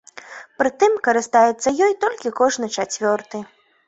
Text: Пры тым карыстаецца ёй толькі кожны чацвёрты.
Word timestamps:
Пры 0.59 0.69
тым 0.83 0.95
карыстаецца 1.07 1.73
ёй 1.87 1.93
толькі 2.05 2.31
кожны 2.39 2.71
чацвёрты. 2.77 3.43